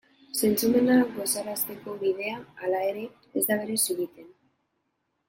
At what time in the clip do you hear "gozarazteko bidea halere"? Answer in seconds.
1.17-3.05